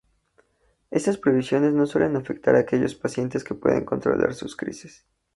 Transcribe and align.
Estas 0.89 1.17
prohibiciones 1.19 1.73
no 1.73 1.85
suelen 1.85 2.15
afectar 2.15 2.55
a 2.55 2.61
aquellos 2.61 2.95
pacientes 2.95 3.43
que 3.43 3.53
puedan 3.53 3.85
controlar 3.85 4.33
sus 4.33 4.55
crisis. 4.55 5.05